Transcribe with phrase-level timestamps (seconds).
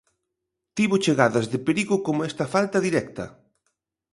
[0.77, 3.25] Tivo chegadas de perigo como esta falta directa.